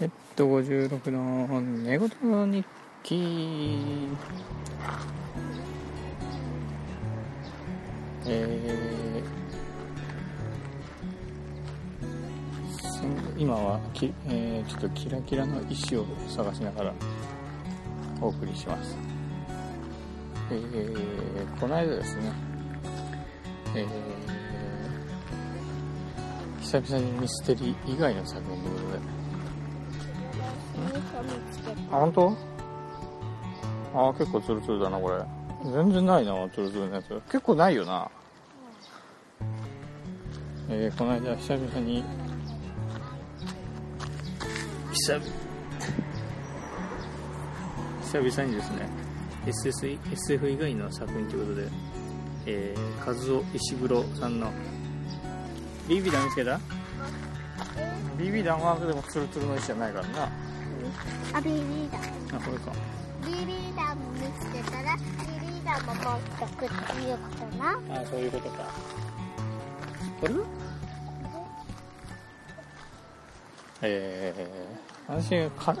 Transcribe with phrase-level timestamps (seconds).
[0.00, 2.64] えっと56の寝言の日
[3.02, 4.08] 記。
[8.26, 9.38] えー
[13.36, 16.94] 今はき、えーちょっとキラキラの石を探しながら
[18.20, 18.96] お送りします。
[20.50, 22.32] えーこの間ですね。
[23.74, 23.88] えー
[26.60, 29.17] 久々にミステリー以外の作品ということで。
[31.90, 32.36] あ本当？
[33.94, 35.22] あ結構ツルツルだなこれ。
[35.64, 37.08] 全然ないなツルツルのやつ。
[37.26, 38.10] 結構ないよな。
[40.70, 42.04] えーこの間久々に。
[44.92, 45.24] 久々。
[48.02, 48.88] 久々にですね。
[49.46, 51.68] SS SF 以外の作品ということで、
[52.46, 54.50] えー、和夫石黒さんの。
[55.88, 56.60] BB 弾見つけた
[58.18, 60.28] ？BB 弾はでもツルツルの石じゃないからな
[61.32, 61.98] あ、ビリーダ
[62.36, 62.72] あこれか。
[63.24, 65.02] ビリーダも見つけたら、ビ
[65.46, 67.78] リーダも持ってくっていうことな。
[68.00, 68.56] あそういうことか。
[70.20, 70.34] これ？
[73.80, 75.76] えー、私か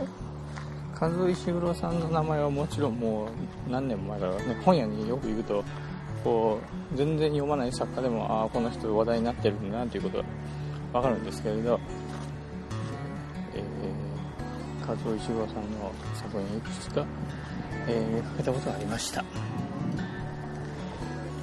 [1.00, 5.64] 和夫石黒さんの名前はもちろんもう何年も前からね本屋によく行くと
[6.22, 6.60] こ
[6.94, 10.24] う全然読まない作家でもああこの人話題になってるんだなということが
[10.92, 11.78] 分かるんですけれど、えー、
[14.88, 17.06] 和夫石黒さんの作品いくつか、
[17.86, 19.20] えー、かけたことがありました。
[19.20, 19.30] って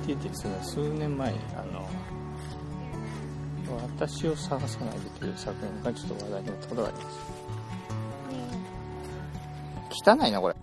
[0.08, 1.88] 言ってですね数年前にあの
[3.98, 7.20] 私を探さないでという作品がちょっと話題になったことがあります。
[10.08, 10.56] 汚いなこれ。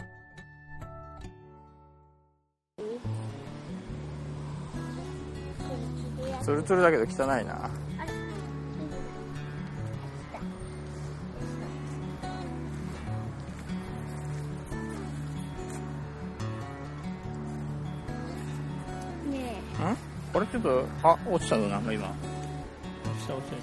[6.42, 7.70] ツルツルだけど汚いな
[20.52, 22.14] ちょっとあ落ちたのなんか今落
[23.23, 23.58] ちた落ちえ、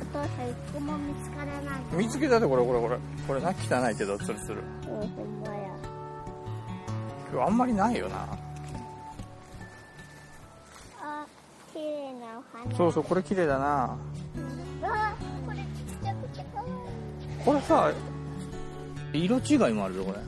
[0.00, 1.80] お父さん一個も見つからない。
[1.90, 5.68] た見つけたでこれこれこれこれな汚いけどツルツルうん、ほんまや。
[7.32, 8.16] 今日あんまりないよな
[11.00, 11.26] あ、
[11.72, 12.76] 綺麗なお花。
[12.76, 13.96] そうそうこれ綺麗だな
[14.36, 14.40] う
[14.80, 14.82] ん。
[14.88, 15.14] わあ、
[15.46, 15.64] これちっ
[16.04, 16.70] ちゃくて可愛い。
[17.44, 17.92] これさ
[19.12, 20.18] 色違いもあるぞこれ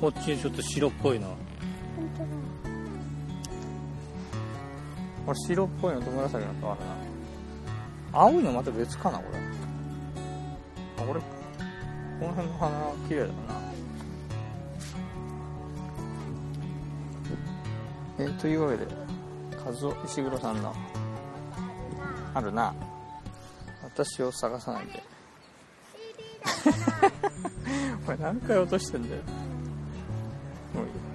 [0.00, 1.36] こっちちょっと白っぽいの
[5.30, 9.38] これ白っぽいのと紫のとあるな青いのまた別かなこれ。
[11.04, 11.26] あこれこ
[12.22, 13.32] の辺の花綺麗だな。
[18.18, 18.88] えー、というわけで
[19.64, 20.74] 和夫石黒さんの
[22.34, 22.74] あるな。
[23.84, 25.04] 私を探さないで。
[28.04, 29.22] これ何回落としてんだよ。
[30.74, 31.09] もういい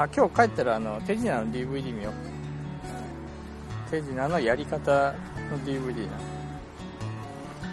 [0.00, 2.12] あ今日帰ったらあの手品の DVD 見よう。
[3.90, 5.12] 手品のやり方
[5.50, 6.12] の DVD な、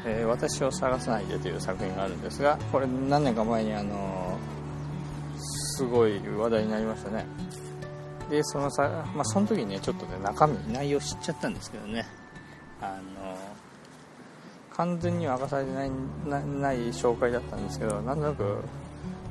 [0.07, 4.39] えー私を探さないで」という作品があるんですがこれ何年か前にあの
[5.37, 7.27] すごい話題になりましたね。
[8.27, 12.07] でそのさ、まあ、その時にねちょっとね中身内容知っちゃったんですけどね。
[12.81, 13.35] あの
[14.75, 15.91] 完全には明かされてない
[16.25, 18.63] なない紹介だったんですけどなんとなく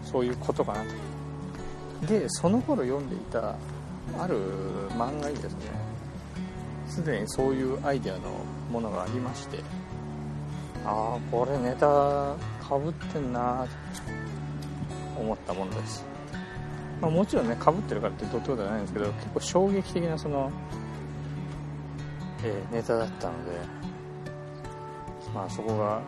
[0.04, 1.23] そういうことかなと。
[2.06, 3.56] でその頃読んでいた
[4.18, 4.38] ある
[4.90, 5.70] 漫画にですね
[6.86, 8.20] すでにそういうアイデアの
[8.70, 9.58] ものがありまして
[10.84, 11.86] ああこれネタ
[12.62, 13.66] かぶってんな
[15.16, 16.04] と思ったものです、
[17.00, 20.50] まあ、もちろんねかぶってるからってどうってことはないんですけど結構衝撃的なその、
[22.44, 23.52] えーネタだったので
[25.34, 26.00] まあそこが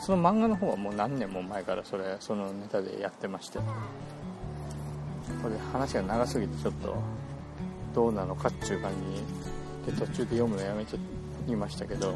[0.00, 3.58] その漫画の方はもう何年も前からそれそのネタでやってまして。
[5.42, 6.96] これ話が長すぎてちょっと
[7.94, 8.92] どうなのかっていう感
[9.86, 12.14] じで途中で読むのやめちゃいましたけど。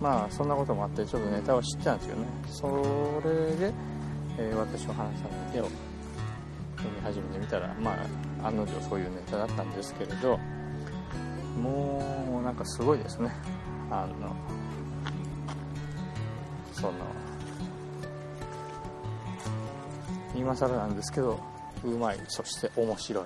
[0.00, 2.26] まあそんなこともあってちょっとネタを知ってたんですよね。
[2.48, 2.66] そ
[3.24, 3.72] れで、
[4.38, 7.96] えー私を話さないでを読み始めてみたらま
[8.42, 10.38] あ案の定そういうネタだったんですけれど
[11.62, 13.30] もうなんかすごいですね。
[13.90, 14.36] あの
[16.86, 16.98] その
[20.36, 21.40] 今更なんですけど
[21.84, 22.20] うまい。
[22.28, 23.24] そして面白い。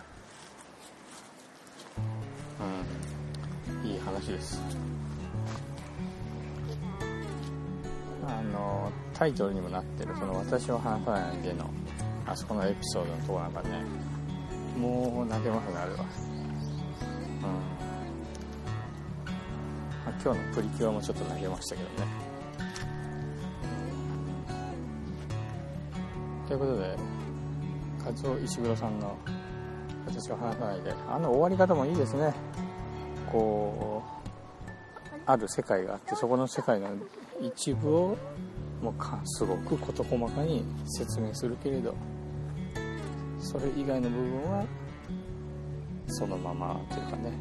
[3.83, 3.91] うん。
[3.91, 4.61] いい話です。
[8.27, 11.69] あのタイトルにもなってる「その私を話さないで」の
[12.27, 13.85] あそこのエピソードのとこなんかね。
[14.79, 15.97] もう泣けますねあれは。
[15.99, 16.09] うん、ま
[20.07, 22.30] あ、今日のプリキュアもちょっと投げましたけどね。
[26.51, 26.97] ということで
[28.05, 29.17] カツオ石黒さんの
[30.05, 32.35] 「私は話さないで」あの終わり方もいいですね。
[33.31, 36.89] こうある世界があってそこの世界の
[37.41, 38.17] 一部を
[38.83, 41.95] もうかすごく事細かに説明するけれど
[43.39, 44.65] それ以外の部分は
[46.09, 47.33] そのままというかね。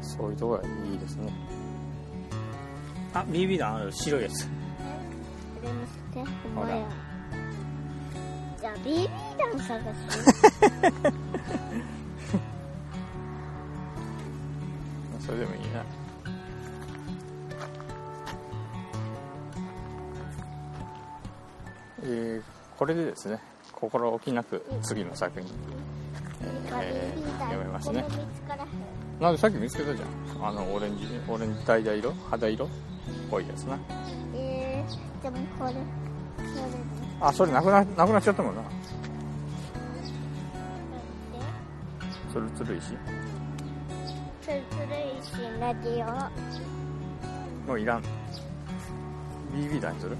[0.00, 1.32] そういうところがいいですね。
[3.14, 4.46] あ BB 弾ある白いやつ。
[4.46, 4.52] こ
[5.64, 7.03] れ見せてほん
[8.84, 9.96] まほやじゃあ BB 弾探し
[15.26, 15.84] それでもいいな。
[22.02, 22.42] えー
[22.78, 23.38] これでですね
[23.72, 25.48] 心置きなく次の作品、
[26.72, 28.04] えー読めますね。
[29.20, 30.08] なんでさっき見つけたじゃん。
[30.46, 32.68] あのオレンジオレンジ橙色肌色っ
[33.30, 33.78] ぽいやつな。
[34.34, 35.72] えー、でもこれ
[37.26, 38.62] あそれなくななくなっちゃったもんな。
[42.30, 42.88] ツルツル石？
[44.42, 44.86] ツルツル
[45.22, 46.04] 石ラジオ。
[47.66, 48.02] もういらん。
[49.54, 50.16] BB 弾にする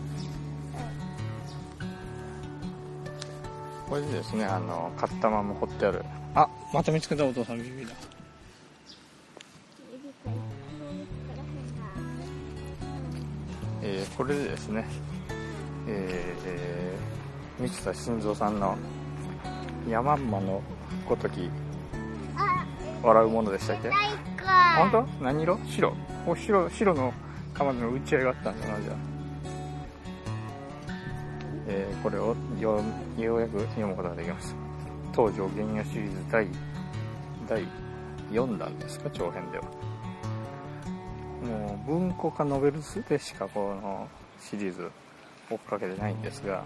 [3.89, 6.03] これでですねあの買ったまま掘ってある。
[6.35, 7.95] あまた見つけたお父さん BB 弾 BB 弾
[10.25, 10.31] こ
[10.81, 11.49] れ見つからへん
[11.79, 11.85] な
[13.83, 14.87] えーこれでですね
[15.87, 18.77] えーえー三田晋三さんの
[19.89, 20.61] 「山んまの
[21.09, 21.49] ごとき
[22.37, 22.65] あ
[23.03, 23.91] 笑うもの」でしたっけ？
[24.77, 25.07] 本当？
[25.23, 25.57] 何色？
[25.65, 25.93] 白？
[26.27, 27.13] お白白の
[27.57, 28.97] 玉での打ち合いがあったんだなじゃあ、
[31.69, 32.81] えーこれをよ
[33.17, 34.55] ようやく読むことができます。
[35.15, 36.49] 東条原野シリーズ第
[37.49, 37.63] 第
[38.33, 39.09] 4弾ですか？
[39.11, 39.65] 長編では。
[41.47, 44.09] もう文庫化ノベルスでしかこの
[44.41, 44.91] シリーズ
[45.51, 46.65] 追っかけてないんですが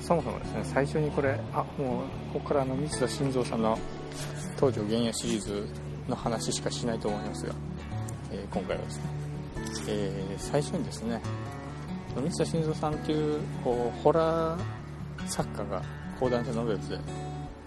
[0.00, 3.78] そもそもですね最初にこれあもうここからあの三田晋三さんの
[4.56, 5.68] 東条原野シリーズ
[6.08, 7.54] の話しかしないと思いますが、
[8.32, 9.04] えー今回はですね、
[9.88, 11.20] えー最初にですね
[12.16, 14.60] 三田晋三さんというこうホラー
[15.26, 15.82] 作家が
[16.18, 16.98] 講談社ノベルズで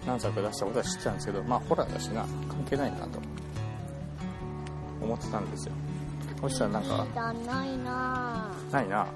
[0.06, 3.18] 何作か出したことは知ってたんですけどまあホラーだしな関係ないなと。
[5.06, 5.72] 思ってたんですよ。
[6.40, 9.06] そしたらなんかないなないな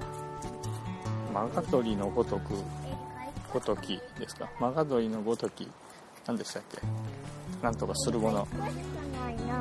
[1.33, 2.53] マガドリのごとく
[3.53, 4.49] ごときですか？
[4.59, 5.67] マガドリのごとき
[6.27, 6.79] 何でしたっけ？
[7.63, 8.45] なんとかするもの。
[8.45, 9.53] 1個しかないな。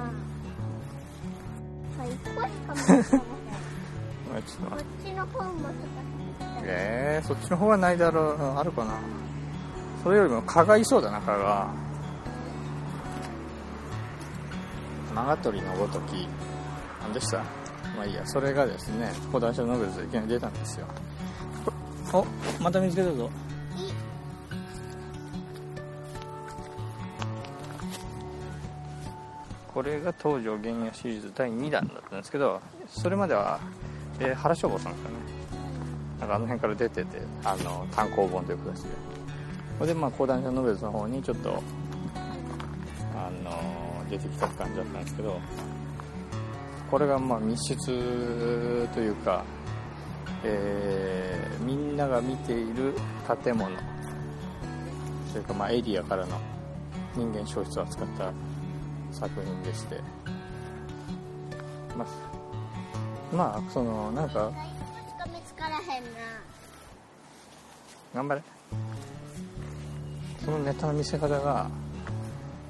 [1.98, 5.02] はい1個しか持ってませんあちょっとこ待って。
[5.02, 6.64] っちの方も探して。
[6.64, 8.36] えー、そっちの方はないだろう。
[8.58, 8.94] あるかな？
[10.02, 11.68] それよりも蚊がいそうだな蚊が。
[15.14, 16.26] マガトリのごとき。
[17.02, 17.38] 何でした？
[17.96, 18.26] まあいいや。
[18.26, 20.86] それがですね講談社ノベルズでいきなり出たんですよ
[22.12, 22.26] お
[22.60, 23.30] また見つけたぞ。
[29.72, 33.60] これが東条原野シリーズ第2弾だったんですけどそれまでは、
[34.18, 35.14] えー原書房さんですかね。
[36.18, 38.88] なんかあの辺から出ててあの単行本という形で。
[39.78, 41.62] それでまあ講談社ノベルズの方にちょっと
[43.16, 45.40] あの出てきた感じだったんですけど
[46.90, 49.42] これがまあ密室というか、
[50.44, 52.94] えーみんなが見ている
[53.44, 53.70] 建物。
[55.32, 56.40] というかまエリアからの
[57.14, 58.32] 人間消失を扱った
[59.12, 60.00] 作品でして。
[61.96, 62.30] まあ
[63.34, 64.50] まあそのなんか
[68.14, 68.42] 頑張れ
[70.44, 71.68] そのネタの見せ方が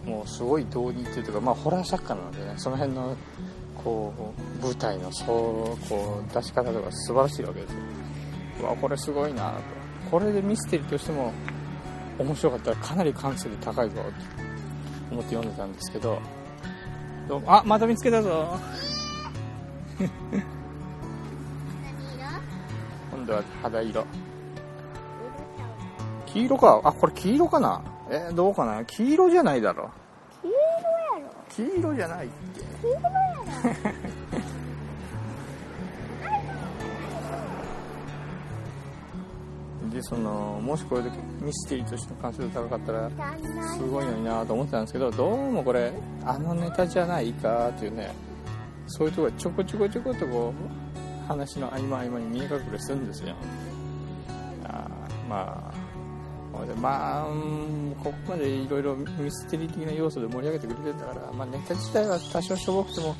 [0.05, 3.17] もうすごい導入っていうかまあホラー作家なのでねその辺の
[3.83, 4.13] こ
[4.61, 7.79] う舞台のそうこう出し方とか素晴らしいわけですよ。
[8.63, 9.59] うわこれすごいなと。
[10.11, 11.33] これでミステリーとしても
[12.19, 14.03] 面白かったらかなり完成度高いぞと
[15.13, 16.19] 思って読んでたんですけど。
[17.29, 18.59] どあまた見つけたぞ。
[23.11, 24.05] 今度は肌色。
[26.27, 26.81] 黄色か。
[26.85, 27.83] あこれ黄色かな？
[28.11, 28.85] えーどうかな？
[28.85, 29.91] 黄色じゃないだろ
[31.69, 32.61] 黄色じゃないって。
[32.81, 33.11] 黄色や
[34.05, 34.11] ろ
[39.91, 43.11] でそのもしこれでミステリーとしての完成度高かったら
[43.75, 45.93] すごいのになと思ってたんですけどどうもこれ
[46.25, 48.15] あのネタじゃないかっていうね
[48.87, 50.55] そういうとこがちょこちょこちょこっとこ
[51.25, 53.35] う話の合間合間に見え隠れするんですよ。
[54.65, 54.89] あ
[55.29, 55.70] まあ
[56.77, 57.27] まあ
[58.03, 63.17] ここまでいろいろミステリー的な要素で盛り上げてくれてるんだから、まあ、ネタ自体は多少しょぼくても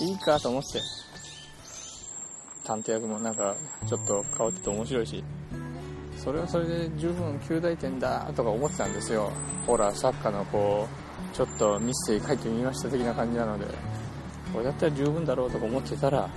[0.00, 0.80] いいかと思って
[2.64, 3.56] 探偵役もなんか
[3.88, 5.24] ちょっと変わってて面白いし
[6.16, 9.32] それはそれで十分9大点だとか思ってたんですよ。
[9.66, 10.86] ホラー作家のこ
[11.32, 13.64] うちょっとミステリー書いてみました的な感じなので
[14.52, 16.28] これだったら十分だろうとか思ってたら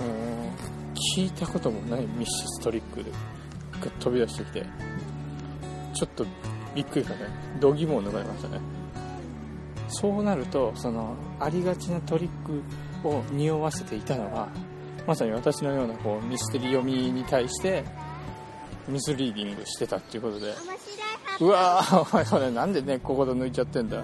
[0.00, 0.52] うん
[1.16, 3.02] 聞いたこともないミッシストリック
[3.84, 4.66] が飛び出してきて
[5.92, 6.26] ちょっと
[6.74, 7.30] びっくりしたね。
[7.60, 8.60] 度肝を抜かれましたね。
[9.88, 12.62] そうなるとそのありがちなトリック
[13.06, 14.48] を匂わせていたのは
[15.06, 17.84] まさに私のようなこうミステリー読みに対して
[18.88, 20.54] ミスリーディングしてたっていうことで。
[21.40, 24.02] うわーお前それなんで根っこごと抜いちゃってんだ。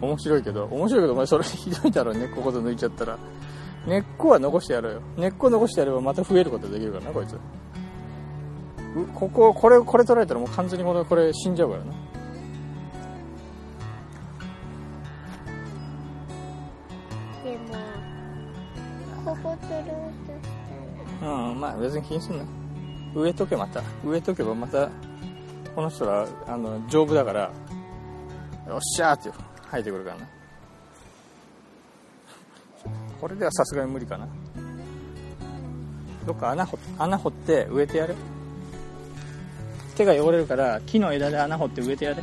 [0.00, 3.18] 面白いけど面白いけどお前それひどいだろ根っこごと抜いちゃったら。
[3.86, 5.02] 根っこは残してやろうよ。
[5.16, 7.34] 根っこ残してやればまた増えることできるからなこいつ。
[7.34, 7.38] う
[9.14, 11.92] こここれこれ取られたらもう完全にこれこれ死んじゃうからな。
[17.42, 17.74] でも
[19.24, 20.50] ここ取ろうとし
[21.20, 22.44] たらうんまあ別に気にすんな。
[23.14, 23.82] 植えとけまた。
[24.04, 24.88] 植えとけばまた
[25.74, 27.50] この人らあの丈夫だから
[28.68, 29.30] よっしゃーって
[29.72, 30.28] 生えてくるからな。
[33.20, 34.28] これではさすがに無理かな。
[36.26, 38.14] どっか穴掘穴掘って植えてやれ
[39.96, 42.22] 手が汚れるから木の枝で穴掘って植えてやれ。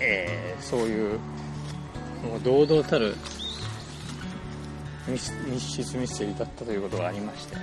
[0.00, 1.18] えー、そういう
[2.22, 3.14] もう堂々たる
[5.06, 7.56] 密密室ミステリーだったということがありまして。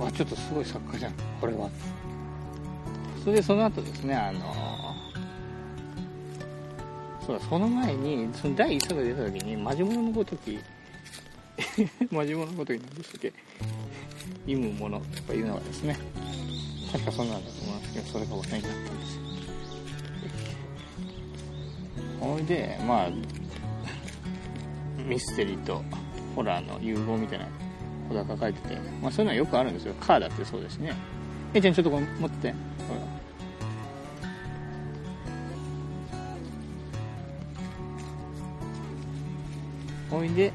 [0.00, 1.68] あちょっとすごい作家じゃんこれは。
[3.22, 4.94] それでその後ですねあの
[7.26, 10.58] そうだその前にその第1作が出た時に「マジモノのごとき」
[12.12, 13.32] マジモノのごときなんでしたっけ
[14.46, 15.96] 「意むもの」とかいうのがですね
[16.92, 19.22] 確かそんなんだと思いますけどそれが話題になったんですよ。
[22.20, 23.10] ほいでまあ
[25.04, 25.82] ミステリーと
[26.34, 27.46] ホラーの融合みたいな
[28.08, 29.94] こと書かれてて、まあ、そういうのはよくあるんですよ。
[30.00, 30.94] カーだってそうですね。
[31.52, 32.52] えいちゃんちょっとこ持ってて。
[32.52, 32.58] ほ
[32.94, 33.00] ら。
[40.18, 40.52] ほいで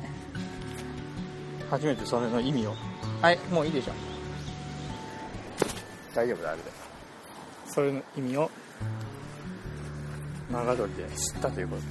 [1.69, 2.75] 初めてそれの意味を
[3.21, 3.93] はいもういいでしょ。
[6.15, 6.63] 大丈夫だあれで。
[7.65, 8.49] それの意味を
[10.51, 11.81] 長鳥で知ったということ。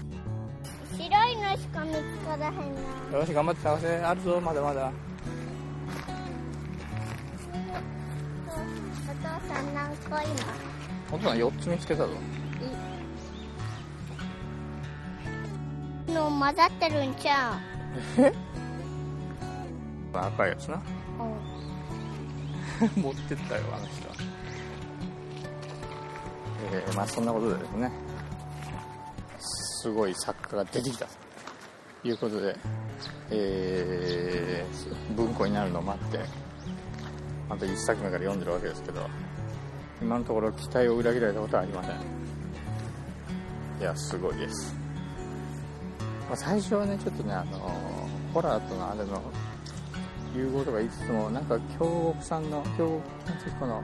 [0.97, 2.54] 白いのしか見つからへん
[3.12, 3.18] な。
[3.18, 3.97] よし頑張って探せ。
[3.99, 4.90] あるぞまだまだ。
[9.06, 10.25] お父さん何個今？
[11.12, 12.11] お父さん4つ見つけたぞ。
[16.08, 17.61] の混ざってるんちゃ
[20.12, 20.80] 赤いやつな
[22.96, 24.14] 持ってったよあの人は。
[26.72, 27.90] えー、まあそんなことでですね。
[29.38, 31.06] すごい作家が出てきた。
[32.02, 32.56] ということで、
[33.30, 36.20] えー、文庫になるのを待って
[37.48, 39.08] また1作目から読んでるわけですけど
[40.00, 41.96] 今のところ期待を裏切られたことはありません。
[43.80, 44.75] いやすごいです、
[46.28, 47.58] まあ、最初はねちょっとねあの
[48.34, 49.22] ホラーとのあれの
[50.35, 53.82] 融合とか言いつつもなんか京極さんの京極夏彦の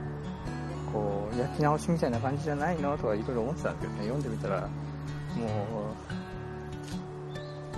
[0.93, 4.09] こう焼き直しみたいな感じじゃないのとかいろいろ思ってたんですけどね。
[4.09, 4.69] 読んでみたらも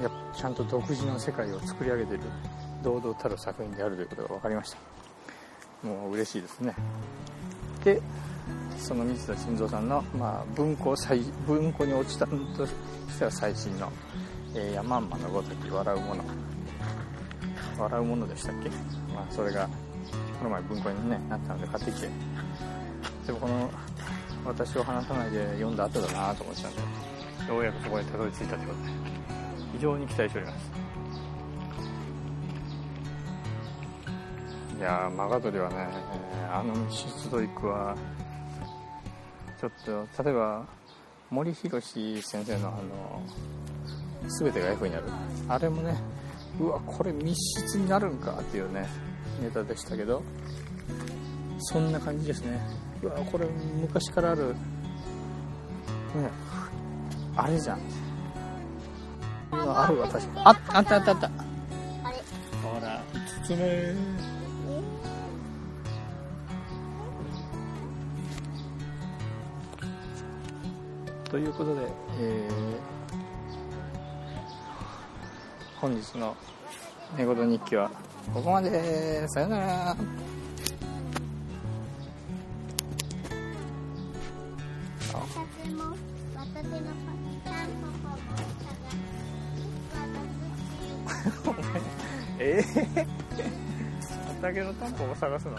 [0.01, 2.21] うやちゃんと独自の世界を作り上げてる
[2.83, 4.79] 堂々たる作品であるということが分かりました。
[5.83, 6.75] もう嬉しいですね。
[7.85, 8.03] で
[8.79, 12.35] その水田晋三さんの、まあ、文庫最文庫に落ちたと
[12.67, 13.91] しては最新の
[14.55, 16.25] 「えー、山んまのごとき笑うもの」
[17.79, 18.69] 笑うものでしたっけ、
[19.15, 19.69] まあ、それが
[20.39, 22.09] この前文庫に、ね、なったので買ってきて。
[23.27, 23.71] でもこの
[24.45, 26.81] 私を話さないで読んだ後だなと思ってたんで
[27.53, 29.17] ようやくそこにたどり着いたということで。
[29.73, 30.71] 非常に期待しております。
[34.79, 35.89] いやーマガトリはね
[36.51, 37.97] あの密室トリックは
[39.61, 40.67] ちょっと例えば
[41.31, 43.23] 森博先生のあの
[44.29, 45.05] 全てが F になる。
[45.49, 45.97] あれもね
[46.61, 48.89] うわこれ密室になるんかっていうね
[49.43, 50.23] ネタでしたけど。
[51.59, 52.61] そんな感じですね。
[53.03, 53.47] うわこれ
[53.81, 54.55] 昔からある。
[54.55, 54.55] ね
[57.35, 57.81] あれじゃん。
[59.53, 61.31] うわあるわ確かああったあったあった。
[62.05, 62.23] あれ
[62.63, 63.95] ほら5つ目
[71.31, 71.81] ということで、
[72.21, 73.06] えー
[75.81, 76.37] 本日の
[77.17, 77.91] 寝言日記は
[78.33, 79.97] ここまでさよなら。
[92.39, 92.63] え
[92.97, 93.07] え
[94.29, 95.57] 畑のタンポポ探すの？